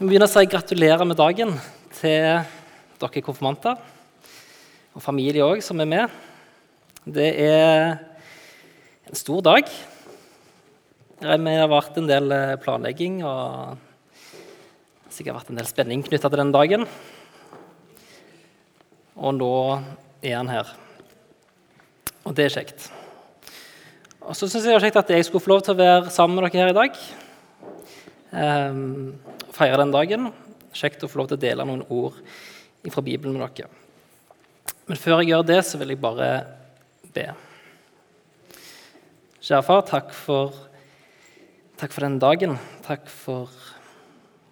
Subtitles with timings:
[0.00, 1.50] Vi begynner å si gratulerer med dagen
[1.92, 2.38] til
[3.02, 3.74] dere konfirmanter.
[4.96, 6.14] Og familie òg, som er med.
[7.04, 7.98] Det er
[9.10, 9.68] en stor dag.
[11.20, 13.76] Det har vært en del eh, planlegging og
[15.12, 16.88] sikkert vært en del spenning knytta til den dagen.
[19.20, 19.54] Og nå
[20.24, 20.70] er han her.
[22.24, 22.88] Og det er kjekt.
[24.24, 26.14] Og så syns jeg det er kjekt at jeg skulle få lov til å være
[26.16, 27.04] sammen med dere her i dag.
[28.30, 29.20] Um,
[29.60, 30.30] feire den dagen.
[30.72, 32.16] Kjekt å få lov til å dele noen ord
[32.88, 33.68] fra Bibelen med dere.
[34.88, 36.28] Men før jeg gjør det, så vil jeg bare
[37.12, 37.26] be.
[39.40, 40.56] Kjære far, takk for,
[41.80, 42.56] takk for den dagen.
[42.86, 43.52] Takk for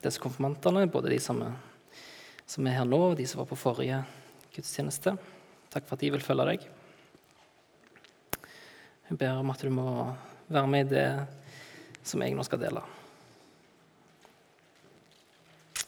[0.04, 1.56] disse konfirmantene, både de som er,
[2.48, 4.02] som er her nå, og de som var på forrige
[4.54, 5.16] gudstjeneste.
[5.72, 6.68] Takk for at de vil følge deg.
[9.08, 9.88] Jeg ber om at du må
[10.52, 11.08] være med i det
[12.04, 12.84] som jeg nå skal dele.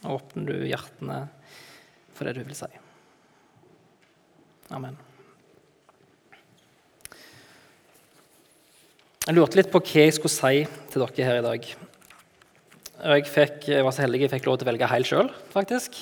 [0.11, 1.21] åpner du hjertene
[2.15, 2.69] for det du vil si.
[4.71, 4.97] Amen.
[9.21, 11.67] Jeg lurte litt på hva jeg skulle si til dere her i dag.
[13.01, 15.99] Jeg, fikk, jeg var så heldig jeg fikk lov til å velge helt sjøl, faktisk.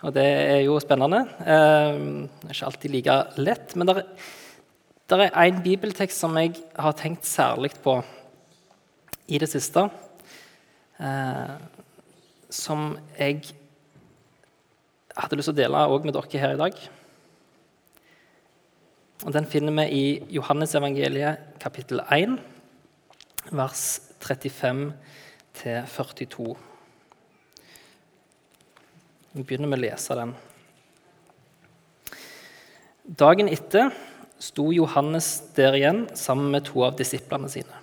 [0.00, 1.22] Og det er jo spennende.
[1.44, 1.98] Eh,
[2.40, 3.74] det er ikke alltid like lett.
[3.76, 3.98] Men det
[5.16, 7.98] er en bibeltekst som jeg har tenkt særlig på
[9.28, 9.86] i det siste.
[11.00, 11.52] Eh,
[12.50, 13.42] som jeg
[15.16, 16.74] hadde lyst til å dele òg med dere her i dag.
[19.20, 22.38] Og Den finner vi i Johannesevangeliet kapittel 1,
[23.52, 26.56] vers 35-42.
[29.32, 30.34] Vi begynner med å lese den.
[33.04, 33.90] Dagen etter
[34.40, 37.76] sto Johannes der igjen sammen med to av disiplene sine.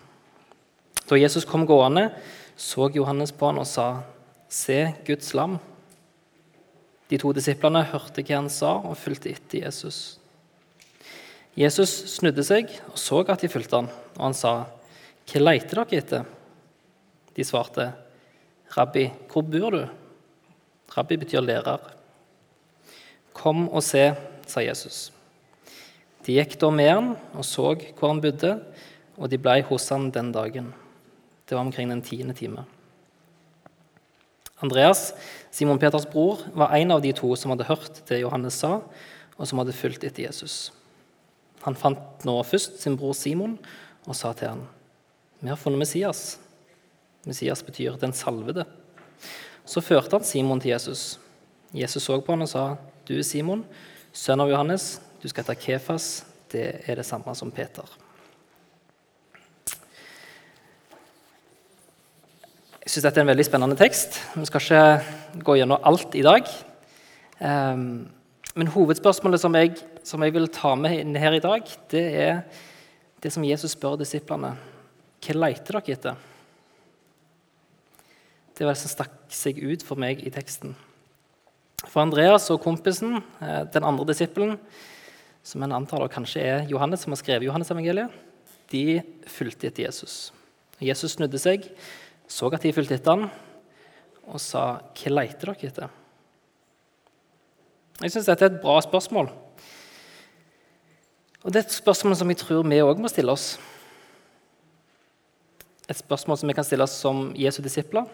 [1.08, 2.10] Da Jesus kom gående,
[2.58, 3.88] så Johannes på han og sa,
[4.50, 5.60] 'Se Guds lam.'
[7.10, 10.20] De to disiplene hørte hva han sa, og fulgte etter Jesus.
[11.58, 14.68] Jesus snudde seg og så at de fulgte han, og han sa,
[15.28, 16.26] 'Hva leter dere etter?'
[17.36, 17.94] De svarte,
[18.76, 19.90] 'Rabbi, hvor bor du?'
[20.96, 21.80] Rabbi betyr lærer.
[23.34, 24.16] 'Kom og se',
[24.48, 25.12] sa Jesus.
[26.26, 28.64] De gikk da med han og så hvor han bodde,
[29.18, 30.74] og de ble hos han den dagen.
[31.48, 32.66] Det var omkring den tiende time.
[34.64, 35.14] Andreas,
[35.52, 38.80] Simon Peters bror, var en av de to som hadde hørt det Johannes sa,
[39.38, 40.72] og som hadde fulgt etter Jesus.
[41.66, 43.58] Han fant nå først sin bror Simon
[44.08, 44.68] og sa til han,
[45.42, 46.38] 'Vi har funnet Messias.'
[47.26, 48.66] Messias betyr 'den salvede'.
[49.66, 51.20] Så førte han Simon til Jesus.
[51.74, 53.66] Jesus så på han og sa, 'Du er Simon,
[54.14, 55.02] sønn av Johannes.
[55.22, 57.84] Du skal hete Kefas.' Det er det samme som Peter.
[62.88, 64.14] Jeg syns dette er en veldig spennende tekst.
[64.32, 66.46] Vi skal ikke gå gjennom alt i dag.
[67.44, 68.06] Um,
[68.56, 69.74] men hovedspørsmålet som jeg,
[70.08, 72.40] som jeg, vil ta med inn her i dag, det er
[73.20, 74.54] det som Jesus spør disiplene.
[75.20, 76.24] Hva leter dere etter?
[78.56, 80.72] Det var det som stakk seg ut for meg i teksten.
[81.84, 84.56] For Andreas og kompisen, eh, den andre disippelen,
[85.44, 88.16] som en antar kanskje er Johannes, som har skrevet Johannes-evangeliet,
[88.72, 90.32] de fulgte etter Jesus.
[90.80, 91.68] Jesus snudde seg,
[92.28, 93.30] så at de fulgte etter han,
[94.28, 95.90] og sa, 'Hva leter dere etter?'
[98.02, 99.32] Jeg syns dette er et bra spørsmål.
[101.44, 103.58] Og det er et spørsmål som jeg tror vi òg må stille oss.
[105.90, 108.06] Et spørsmål som vi kan stille oss som Jesu disipler,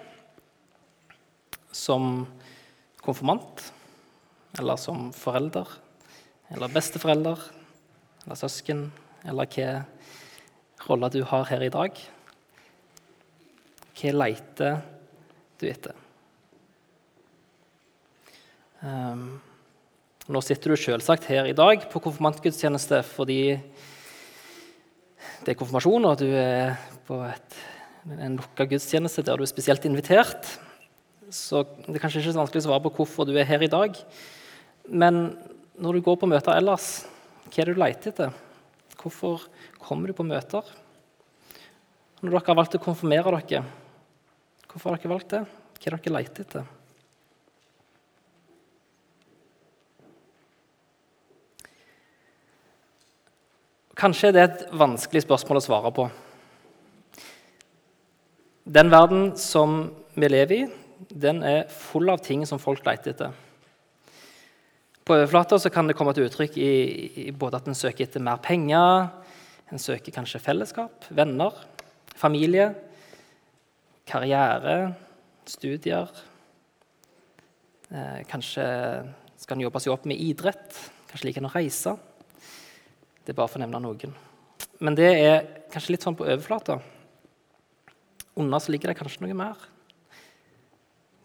[1.71, 2.27] som
[3.01, 3.73] konfirmant,
[4.59, 5.67] eller som forelder,
[6.53, 7.39] eller besteforelder,
[8.23, 8.91] eller søsken,
[9.25, 9.85] eller hva
[10.87, 11.97] rolle du har her i dag.
[14.03, 14.81] Hva leiter
[15.61, 15.95] du etter?
[18.83, 19.37] Um,
[20.27, 23.37] nå sitter du selvsagt her i dag på konfirmantgudstjeneste fordi
[25.45, 26.73] det er konfirmasjon, og du er
[27.07, 27.55] på et,
[28.11, 30.49] en lukka gudstjeneste der du er spesielt invitert.
[31.31, 33.71] Så det er kanskje ikke så vanskelig å svare på hvorfor du er her i
[33.71, 33.95] dag.
[34.91, 35.21] Men
[35.79, 37.05] når du går på møter ellers,
[37.47, 38.35] hva er det du leter etter?
[38.99, 39.47] Hvorfor
[39.79, 40.67] kommer du på møter?
[42.19, 43.63] Når dere har valgt å konfirmere dere,
[44.73, 45.43] hvorfor har dere valgt det?
[45.77, 46.71] Hva er dere leter etter?
[54.03, 56.07] Kanskje er det et vanskelig spørsmål å svare på.
[58.63, 60.63] Den verden som vi lever i,
[61.13, 63.35] den er full av ting som folk leter etter.
[65.03, 66.71] På overflata kan det komme til uttrykk i,
[67.27, 69.11] i både at en søker etter mer penger,
[69.69, 71.53] en søker kanskje fellesskap, venner,
[72.15, 72.71] familie,
[74.05, 74.93] karriere,
[75.45, 76.09] studier,
[77.93, 78.63] Eh, kanskje
[79.37, 80.77] skal han jobbe seg opp med idrett.
[81.11, 81.93] Kanskje liker han å reise.
[83.21, 84.15] Det er bare for å nevne noen.
[84.81, 86.79] Men det er kanskje litt sånn på overflata.
[88.41, 89.61] Under så ligger det kanskje noe mer.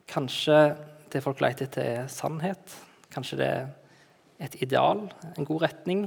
[0.08, 0.58] Kanskje
[1.08, 2.76] det folk leter etter, er sannhet.
[3.14, 3.70] Kanskje det er
[4.44, 6.04] et ideal, en god retning,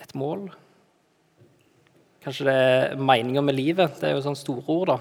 [0.00, 0.46] et mål.
[2.22, 3.98] Kanskje det er meninga med livet.
[3.98, 5.00] Det er jo sånne store ord, da.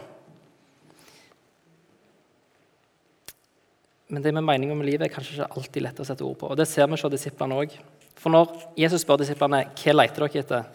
[4.12, 6.50] Men det med meninga med livet er kanskje ikke alltid lett å sette ord på.
[6.52, 7.78] Og Det ser vi hos disiplene òg.
[8.20, 10.66] For når Jesus spør disiplene hva leter dere etter,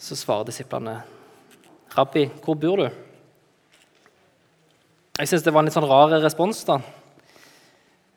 [0.00, 1.02] så svarer disiplene,
[1.92, 2.90] 'Rabbi, hvor bor du?'
[5.18, 6.64] Jeg syns det var en litt sånn rar respons.
[6.64, 6.80] da.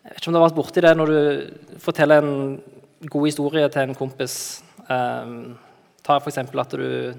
[0.03, 2.61] Jeg vet ikke om du har vært borti det når du forteller en
[3.11, 4.63] god historie til en kompis.
[4.87, 5.57] Um,
[6.01, 6.37] ta f.eks.
[6.37, 7.13] at du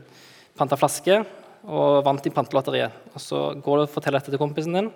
[0.56, 1.26] panta flaske
[1.64, 2.92] og vant i pantelotteriet.
[3.12, 4.90] Og så går du og forteller dette til kompisen din.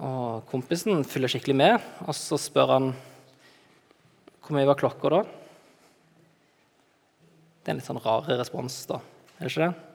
[0.00, 2.92] Og kompisen følger skikkelig med, og så spør han
[4.42, 5.22] hvor mye var klokka da?
[7.62, 8.98] Det er en litt sånn rar respons, da.
[9.38, 9.88] Er det ikke det?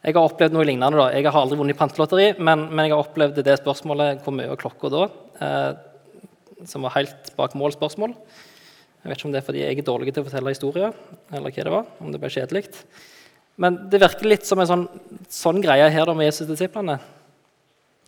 [0.00, 0.96] Jeg har opplevd noe lignende.
[0.96, 1.06] da.
[1.12, 4.48] Jeg har aldri vunnet i pantelotteri, men, men, jeg har opplevd det spørsmålet hvor mye
[4.48, 5.06] var klokka da?
[5.44, 8.14] Eh, som var helt bak mål-spørsmål.
[9.00, 10.96] Jeg vet ikke om det er fordi jeg er dårlig til å fortelle historier,
[11.32, 11.88] eller hva det var.
[12.00, 12.66] om det ble kjedelig.
[13.60, 14.86] Men det virker litt som en sånn,
[15.28, 16.98] sånn greie her da med Jesus-disiplene.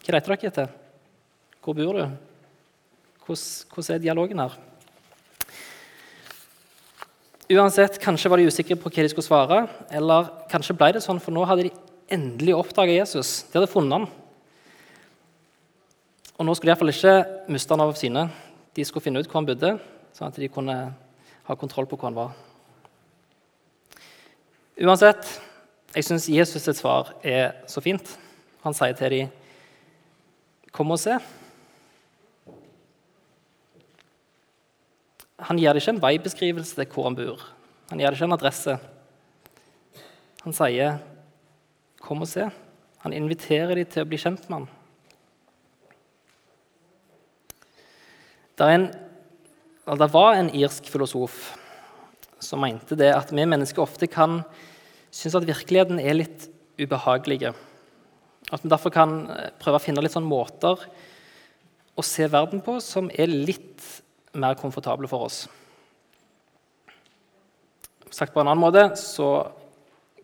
[0.03, 0.71] Hva leter dere etter?
[1.63, 2.05] Hvor bor du?
[3.23, 4.57] Hvordan, er dialogen her?
[7.53, 9.61] Uansett, Kanskje var de usikre på hva de skulle svare,
[9.95, 11.75] eller kanskje ble det sånn, for nå hadde de
[12.11, 13.45] endelig oppdaga Jesus.
[13.53, 14.09] De hadde funnet han.
[16.35, 18.25] Og nå skulle de iallfall ikke miste han av syne.
[18.75, 19.77] De skulle finne ut hvor han bodde,
[20.17, 20.79] sånn at de kunne
[21.47, 22.35] ha kontroll på hvor han var.
[24.83, 25.29] Uansett,
[25.95, 28.17] jeg syns Jesus' svar er så fint.
[28.65, 29.39] Han sier til dem,
[30.73, 31.21] 'Kom og se'.
[35.39, 37.41] Han gir det ikke en veibeskrivelse til hvor han bor.
[37.91, 38.79] Han gir det ikke en adresse.
[40.45, 40.99] Han sier,
[42.01, 42.51] 'Kom og se'.
[42.99, 44.69] Han inviterer dem til å bli kjent med ham.
[48.59, 48.87] Det, en,
[49.99, 51.59] det var en irsk filosof
[52.39, 54.43] som mente det at vi mennesker ofte kan
[55.11, 56.49] synes at virkeligheten er litt
[56.81, 57.53] ubehagelig.
[58.53, 59.17] At vi derfor kan
[59.63, 60.81] prøve å finne litt sånn måter
[61.97, 63.85] å se verden på som er litt
[64.37, 65.45] mer komfortable for oss.
[68.13, 69.29] Sagt på en annen måte så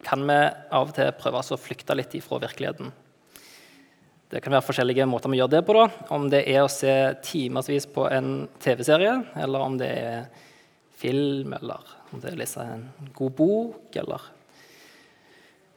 [0.05, 2.93] kan vi av og til prøve å flykte litt ifra virkeligheten.
[4.29, 5.73] Det kan være forskjellige måter vi gjør det på.
[5.73, 5.87] da.
[6.13, 6.95] Om det er å se
[7.25, 10.27] timevis på en TV-serie, eller om det er
[11.01, 12.85] film, eller om det er lese en
[13.17, 14.27] god bok, eller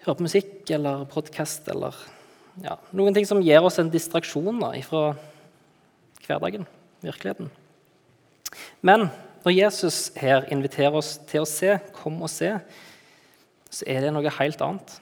[0.04, 1.96] høre på musikk eller podkast, eller
[2.60, 5.14] ja, noen ting som gir oss en distraksjon da, fra
[6.26, 6.68] hverdagen,
[7.04, 7.52] virkeligheten.
[8.84, 9.08] Men
[9.46, 12.52] når Jesus her inviterer oss til å se, kom og se,
[13.72, 14.98] så er det noe helt annet.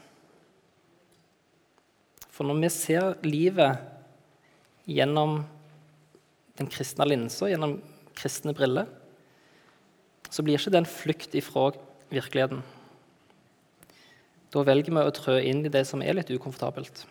[2.29, 3.81] For når vi ser livet
[4.87, 5.41] gjennom
[6.59, 7.79] den kristne linsa, gjennom
[8.15, 8.87] kristne briller,
[10.29, 11.71] så blir ikke det en flukt ifra
[12.13, 12.61] virkeligheten.
[14.53, 17.03] Da velger vi å trø inn i det som er litt ukomfortabelt.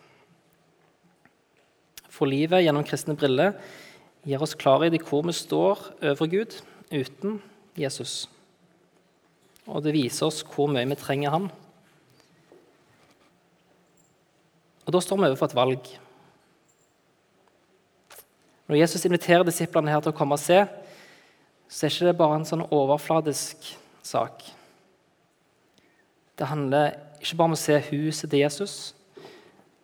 [2.19, 3.55] For livet gjennom kristne briller
[4.27, 6.57] gir oss klarhet i hvor vi står over Gud
[6.91, 7.39] uten
[7.79, 8.25] Jesus.
[9.69, 11.47] Og det viser oss hvor mye vi trenger Han.
[14.83, 15.89] Og Da står vi overfor et valg.
[18.67, 20.63] Når Jesus inviterer disiplene her til å komme og se,
[21.69, 23.69] så er ikke det bare en sånn overfladisk
[24.01, 24.43] sak.
[26.35, 28.75] Det handler ikke bare om å se huset til Jesus,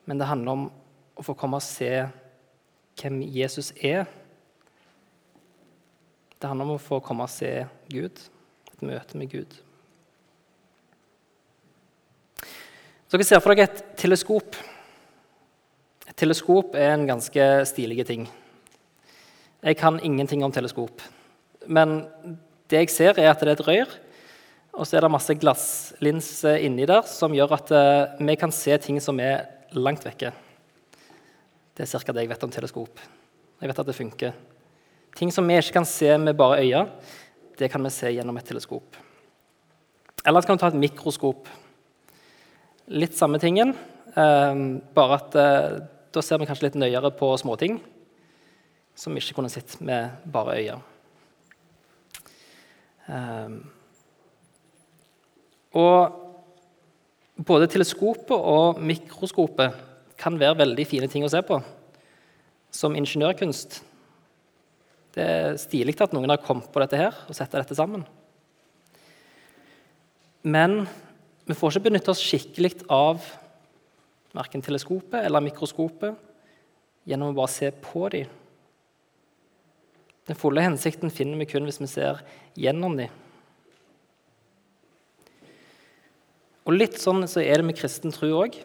[0.09, 0.67] men det handler om
[1.15, 1.91] å få komme og se
[2.99, 4.05] hvem Jesus er
[6.45, 7.49] det handler om å få komme og se
[7.89, 8.19] Gud,
[8.69, 9.53] et møte med Gud.
[13.05, 14.57] Så dere ser for dere et teleskop.
[16.05, 18.27] Et teleskop er en ganske stilig ting.
[19.65, 21.01] Jeg kan ingenting om teleskop.
[21.65, 22.03] Men
[22.69, 23.99] det jeg ser, er at det er et rør,
[24.75, 28.75] og så er det masse glasslinser inni der som gjør at uh, vi kan se
[28.83, 30.33] ting som er langt vekke.
[31.75, 32.13] Det er ca.
[32.13, 32.99] det jeg vet om teleskop.
[33.59, 34.35] Jeg vet at det funker.
[35.15, 36.85] Ting som vi ikke kan se med bare øya,
[37.59, 38.95] det kan vi se gjennom et teleskop.
[40.25, 41.49] Eller så kan du ta et mikroskop.
[42.95, 43.73] Litt samme tingen,
[44.15, 44.55] eh,
[44.95, 45.79] bare at eh,
[46.11, 47.79] da ser vi kanskje litt nøyere på småting
[48.95, 50.77] som vi ikke kunne sett med bare øya.
[53.11, 53.57] Eh,
[55.75, 56.21] og
[57.35, 61.59] både teleskopet og mikroskopet kan være veldig fine ting å se på,
[62.73, 63.79] som ingeniørkunst.
[65.15, 68.03] Det er stilig at noen har kommet på dette her og setter dette sammen.
[70.45, 70.83] Men
[71.47, 73.23] vi får ikke benytte oss skikkelig av
[74.35, 76.17] verken teleskopet eller mikroskopet
[77.07, 78.31] gjennom å bare se på dem.
[80.25, 82.21] Den fulle hensikten finner vi kun hvis vi ser
[82.57, 83.13] gjennom dem.
[86.65, 88.57] Og Litt sånn så er det med kristen tro òg.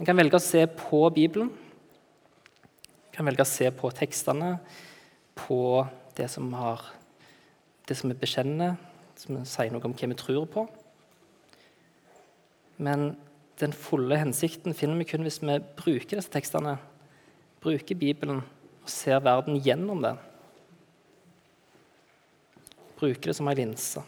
[0.00, 1.50] En kan velge å se på Bibelen.
[1.52, 4.54] En kan velge å se på tekstene,
[5.36, 5.58] på
[6.16, 6.86] det som, har,
[7.84, 8.78] det som vi bekjenner,
[9.20, 10.64] som sier noe om hva vi tror på.
[12.80, 13.10] Men
[13.60, 16.78] den fulle hensikten finner vi kun hvis vi bruker disse tekstene,
[17.60, 20.16] bruker Bibelen og ser verden gjennom den.
[22.96, 24.00] Bruker det som ei linse.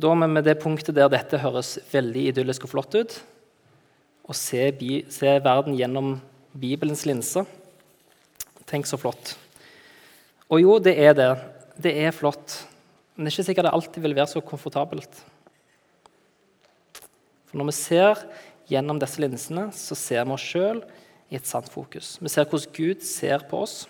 [0.00, 3.16] Da er vi med det punktet der dette høres veldig idyllisk og flott ut,
[4.24, 4.70] å se,
[5.12, 6.14] se verden gjennom
[6.56, 7.42] Bibelens linse.
[8.70, 9.34] Tenk så flott.
[10.48, 11.28] Og jo, det er det.
[11.76, 12.54] Det er flott.
[13.12, 15.20] Men det er ikke sikkert det alltid vil være så komfortabelt.
[17.50, 18.24] For når vi ser
[18.70, 20.84] gjennom disse linsene, så ser vi oss sjøl
[21.28, 22.14] i et sant fokus.
[22.22, 23.82] Vi ser hvordan Gud ser på oss.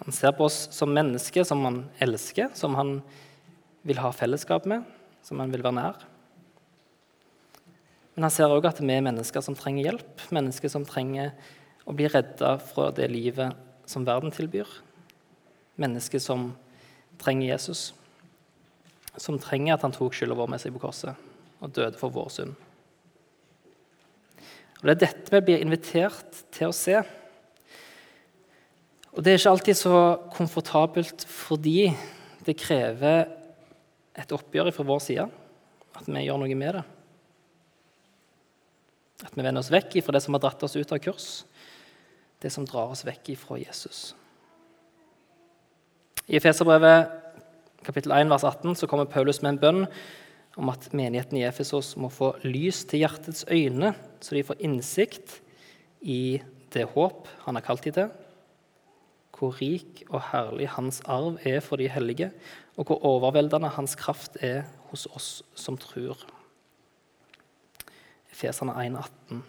[0.00, 2.98] Han ser på oss som mennesker som han elsker, som han
[3.84, 4.84] vil ha fellesskap med,
[5.24, 6.04] som han vil være nær.
[8.14, 11.32] Men han ser òg at vi er mennesker som trenger hjelp, mennesker som trenger
[11.88, 13.56] å bli redda fra det livet
[13.90, 14.68] som verden tilbyr.
[15.80, 16.52] Mennesker som
[17.18, 17.92] trenger Jesus
[19.16, 21.14] som trenger at han tok skylda vår med seg på korset
[21.62, 22.54] og døde for vår synd.
[24.80, 26.98] Og Det er dette vi blir invitert til å se.
[29.14, 29.98] Og Det er ikke alltid så
[30.34, 31.92] komfortabelt fordi
[32.44, 33.28] det krever
[34.18, 35.26] et oppgjør fra vår side,
[35.94, 36.82] at vi gjør noe med det.
[39.24, 41.28] At vi vender oss vekk fra det som har dratt oss ut av kurs,
[42.42, 44.12] det som drar oss vekk fra Jesus.
[46.26, 47.14] I Efeserbrevet
[47.86, 49.80] kapittel 1, vers 18 så kommer Paulus med en bønn
[50.58, 55.38] om at menigheten i Efesos må få lys til hjertets øyne, så de får innsikt
[56.02, 56.40] i
[56.74, 58.12] det håp han har kalt dem til,
[59.34, 62.30] hvor rik og herlig hans arv er for de hellige,
[62.76, 66.18] og hvor overveldende hans kraft er hos oss som tror.
[68.32, 69.42] Efeserne 1,18.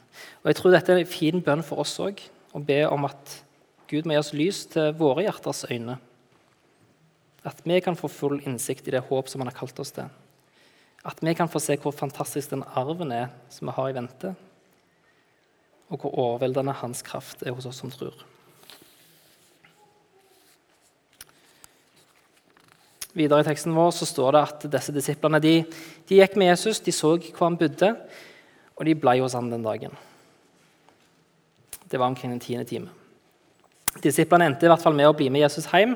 [0.44, 2.22] Og Jeg tror dette er en fin bønn for oss òg,
[2.54, 3.40] å be om at
[3.90, 5.98] Gud må gi oss lys til våre hjerters øyne
[7.46, 10.10] at vi kan få full innsikt i det håp som han har kalt oss til.
[11.06, 14.34] At vi kan få se hvor fantastisk den arven er som vi har i vente,
[15.94, 18.18] og hvor overveldende hans kraft er hos oss som tror.
[23.16, 25.56] Videre i teksten vår så står det at disse disiplene de,
[26.10, 27.94] de gikk med Jesus, de så hvor han bodde,
[28.76, 29.96] og de ble hos han den dagen.
[31.86, 32.92] Det var omkring den tiende time.
[34.04, 35.96] Disiplene endte i hvert fall med å bli med Jesus hjem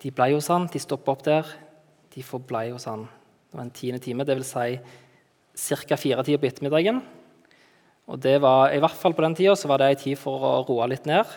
[0.00, 1.48] de ble hos han, de stoppa opp der.
[2.14, 3.04] De forblei hos han.
[3.50, 4.54] Det var en tiende time, dvs.
[5.60, 5.98] Si ca.
[6.00, 7.02] fire tider på ettermiddagen.
[8.08, 10.52] Og det var, I hvert fall på den tida var det ei tid for å
[10.64, 11.28] roe litt ned.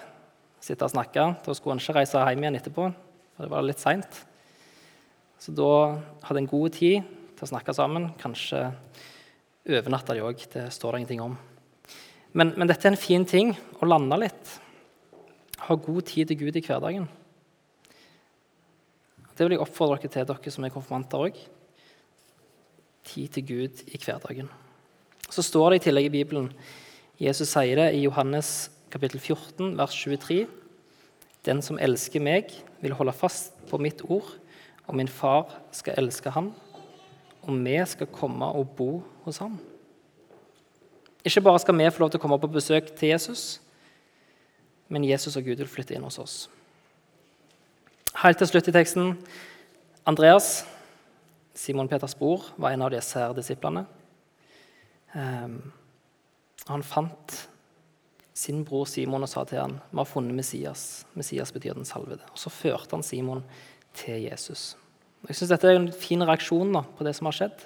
[0.63, 1.25] Sitte og snakke.
[1.43, 2.87] Da skulle han ikke reise hjem igjen etterpå,
[3.35, 4.23] for det var litt seint.
[5.43, 7.01] Så da hadde en god tid
[7.35, 8.13] til å snakke sammen.
[8.15, 8.61] Kanskje
[9.67, 10.39] overnatta de òg.
[10.53, 11.33] Det står det ingenting om.
[12.31, 13.51] Men, men dette er en fin ting
[13.83, 14.53] å lande litt.
[15.65, 17.09] Ha god tid til Gud i hverdagen.
[19.33, 21.41] Det vil jeg oppfordre dere til, dere som er konfirmanter òg.
[23.09, 24.47] Tid til Gud i hverdagen.
[25.27, 26.47] Så står det i tillegg i Bibelen
[27.19, 30.39] Jesus sier det i Johannes kapittel 14, vers 23.
[31.43, 34.31] Den som elsker meg, vil holde fast på mitt ord,
[34.87, 36.51] og min far skal elske han,
[37.43, 39.59] og vi skal komme og bo hos ham.
[41.23, 43.61] Ikke bare skal vi få lov til å komme på besøk til Jesus,
[44.91, 46.35] men Jesus og Gud vil flytte inn hos oss.
[48.21, 49.15] Helt til slutt i teksten
[50.05, 50.65] Andreas,
[51.55, 53.85] Simon Peters bror, var en av disse her disiplene.
[55.13, 55.71] Um,
[56.67, 57.37] han fant
[58.33, 61.05] sin bror Simon og sa til ham vi har funnet Messias.
[61.13, 62.25] Messias betyr den salvede.
[62.31, 63.43] Og Så førte han Simon
[63.97, 64.73] til Jesus.
[65.27, 67.63] Jeg synes Dette er en fin reaksjon da, på det som har skjedd.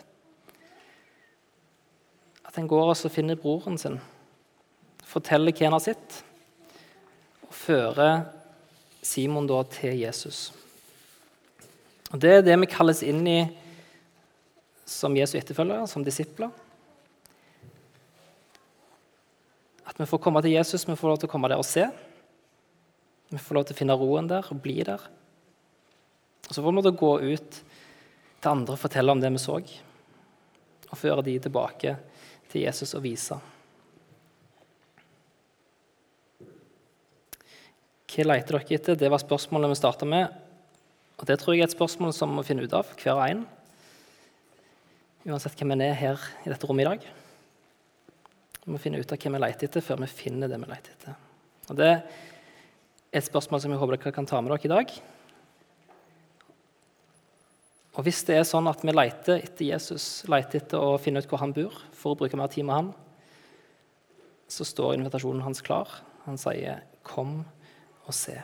[2.46, 3.98] At en går og finner broren sin,
[5.07, 6.22] forteller hva en har sett,
[7.48, 8.27] og fører
[9.05, 10.51] Simon da til Jesus.
[12.12, 13.39] Og Det er det vi kalles inn i
[14.88, 16.51] som Jesu etterfølgere, som disipler.
[19.88, 21.88] At vi får komme til Jesus, vi får lov til å komme der og se.
[23.31, 25.01] Vi får lov til å finne roen der og bli der.
[26.48, 27.60] Og Så får vi da gå ut
[28.42, 29.62] til andre og fortelle om det vi så.
[30.88, 31.98] og føre de tilbake
[32.48, 33.36] til Jesus og vise.
[38.08, 38.96] Hva leter dere etter?
[38.96, 40.32] Det var spørsmålet vi starta med.
[41.20, 43.30] Og Det tror jeg er et spørsmål som vi må finne ut av, hver og
[43.30, 43.46] en.
[45.27, 47.06] Uansett hvem vi er her i dette rommet i dag.
[48.63, 50.96] Vi må finne ut av hva vi leter etter, før vi finner det vi leter
[50.96, 51.20] etter.
[51.68, 52.01] Og Det er
[53.12, 55.16] et spørsmål som jeg håper dere kan ta med dere i dag.
[57.98, 61.30] Og Hvis det er sånn at vi leter etter Jesus, leter etter å finne ut
[61.30, 62.92] hvor han bor, for å bruke mer tid med han,
[64.48, 65.89] så står invitasjonen hans klar.
[66.27, 67.44] Han sier 'kom
[68.06, 68.38] og se'.